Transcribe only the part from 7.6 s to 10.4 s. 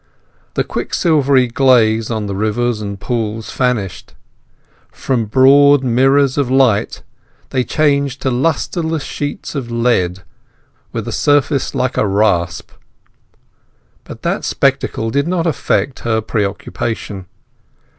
changed to lustreless sheets of lead,